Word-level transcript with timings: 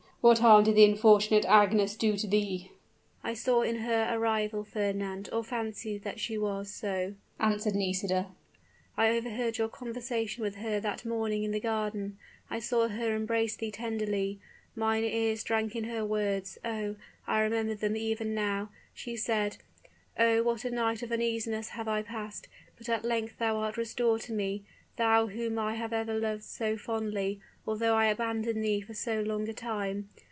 What 0.23 0.37
harm 0.37 0.65
did 0.65 0.75
the 0.75 0.85
unfortunate 0.85 1.45
Agnes 1.47 1.95
do 1.95 2.15
to 2.15 2.27
thee?" 2.27 2.69
"I 3.23 3.33
saw 3.33 3.63
in 3.63 3.77
her 3.77 4.03
a 4.07 4.19
rival, 4.19 4.63
Fernand 4.63 5.29
or 5.33 5.43
fancied 5.43 6.03
that 6.03 6.19
she 6.19 6.37
was 6.37 6.69
so," 6.69 7.15
answered 7.39 7.73
Nisida; 7.73 8.27
"I 8.95 9.09
overheard 9.17 9.57
your 9.57 9.67
conversation 9.67 10.43
with 10.43 10.57
her 10.57 10.79
that 10.79 11.05
morning 11.07 11.43
in 11.43 11.49
the 11.49 11.59
garden 11.59 12.19
I 12.51 12.59
saw 12.59 12.87
her 12.87 13.15
embrace 13.15 13.55
thee 13.55 13.71
tenderly 13.71 14.39
mine 14.75 15.03
ears 15.05 15.43
drank 15.43 15.75
in 15.75 15.85
her 15.85 16.05
words; 16.05 16.59
oh, 16.63 16.97
I 17.25 17.39
remember 17.41 17.73
them 17.73 17.97
even 17.97 18.35
now! 18.35 18.69
She 18.93 19.17
said, 19.17 19.57
'Oh, 20.19 20.43
what 20.43 20.63
a 20.65 20.69
night 20.69 21.01
of 21.01 21.11
uneasiness 21.11 21.69
have 21.69 21.87
I 21.87 22.03
passed! 22.03 22.47
But 22.77 22.89
at 22.89 23.03
length 23.03 23.39
thou 23.39 23.57
art 23.57 23.75
restored 23.75 24.21
to 24.23 24.33
me; 24.33 24.65
thou 24.97 25.27
whom 25.27 25.57
I 25.57 25.75
have 25.75 25.93
ever 25.93 26.13
loved 26.19 26.43
so 26.43 26.77
fondly; 26.77 27.39
although 27.65 27.93
I 27.95 28.07
abandoned 28.07 28.63
thee 28.63 28.81
for 28.81 28.93
so 28.93 29.21
long 29.21 29.47
a 29.47 29.53
time!' 29.53 30.09